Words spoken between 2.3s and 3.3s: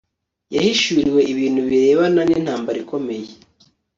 intambara ikomeye